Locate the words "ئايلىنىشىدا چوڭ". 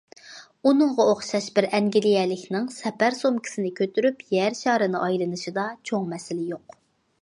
5.07-6.15